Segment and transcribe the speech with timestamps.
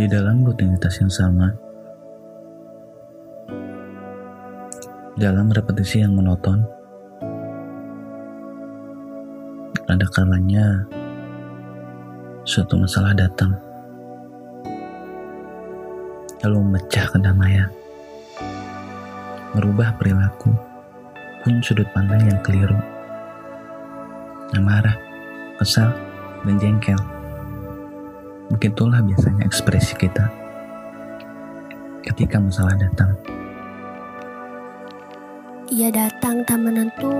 [0.00, 1.52] Di dalam rutinitas yang sama,
[5.20, 6.64] dalam repetisi yang monoton,
[9.92, 10.88] ada kalanya
[12.48, 13.52] suatu masalah datang,
[16.48, 17.68] lalu memecah kedamaian,
[19.52, 20.48] merubah perilaku,
[21.44, 22.80] pun sudut pandang yang keliru,
[24.56, 24.96] yang marah,
[25.60, 25.92] kesal,
[26.48, 27.19] dan jengkel.
[28.50, 30.26] Begitulah biasanya ekspresi kita
[32.02, 33.14] ketika masalah datang.
[35.70, 37.14] Ia datang tak menentu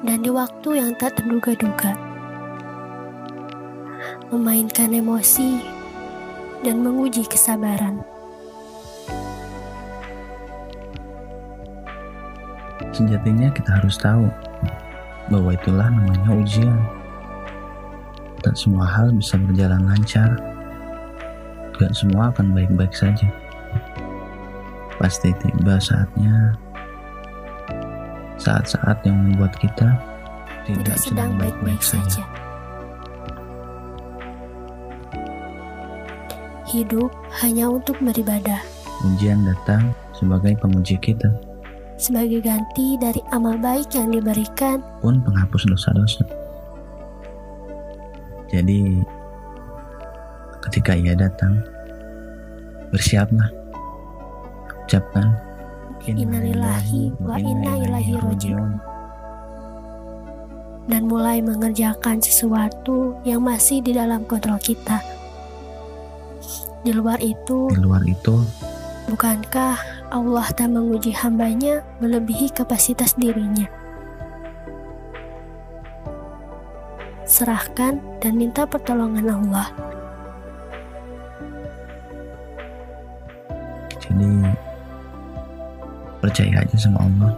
[0.00, 1.92] dan di waktu yang tak terduga-duga.
[4.32, 5.60] Memainkan emosi
[6.64, 8.00] dan menguji kesabaran.
[12.96, 14.24] Sejatinya kita harus tahu
[15.28, 17.03] bahwa itulah namanya ujian.
[18.44, 20.36] Tak semua hal bisa berjalan lancar.
[21.80, 23.24] Gak semua akan baik-baik saja.
[25.00, 26.52] Pasti tiba saatnya
[28.36, 29.96] saat-saat yang membuat kita
[30.68, 32.20] tidak, Tidak sedang baik-baik saja.
[36.68, 37.08] Hidup
[37.40, 38.60] hanya untuk beribadah.
[39.08, 41.32] Ujian datang sebagai penguji kita,
[41.96, 46.43] sebagai ganti dari amal baik yang diberikan pun penghapus dosa-dosa.
[48.54, 49.02] Jadi,
[50.62, 51.58] ketika ia datang,
[52.94, 53.50] bersiaplah.
[54.86, 55.34] Ucapkan,
[56.04, 58.76] Innalillahi wa inna ilaihi rajiun.
[60.84, 65.00] dan mulai mengerjakan sesuatu yang masih di dalam kontrol kita.
[66.84, 68.44] Di luar itu, Di luar itu,
[69.08, 69.80] bukankah
[70.12, 73.64] Allah tak menguji hambanya melebihi kapasitas dirinya?
[77.24, 79.68] Serahkan dan minta pertolongan Allah.
[84.04, 84.30] jadi
[86.20, 87.32] percaya aja sama Allah.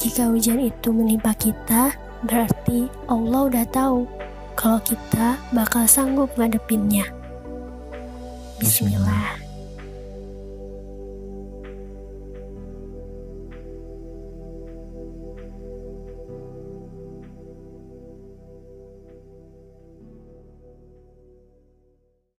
[0.00, 1.92] Jika ujian itu menimpa kita,
[2.24, 4.08] berarti Allah udah tahu
[4.56, 7.08] kalau kita bakal sanggup ngadepinnya.
[8.60, 9.39] Bismillah.